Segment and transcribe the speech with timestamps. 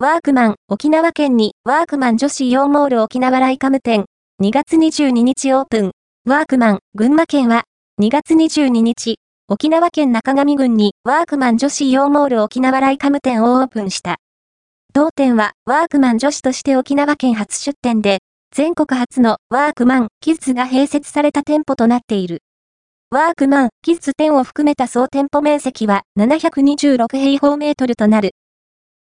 [0.00, 4.04] ワークマン、沖縄県に、ワークマン女子イモール沖縄ライカム店、
[4.40, 5.90] 2月22日オープン。
[6.24, 7.64] ワークマン、群馬県は、
[8.00, 9.16] 2月22日、
[9.48, 14.18] 沖縄県中上郡に、ワークマン女子イモール沖縄ライカム店をオープンした。
[14.94, 18.20] 当店は、ワークマン女子として沖縄県初出店で、
[18.54, 22.42] 全国初のワークマンキッズが併設された店舗となっている。
[23.10, 28.30] ワークマンキッズ店を含めた総店舗面積は726平方メートルとなる。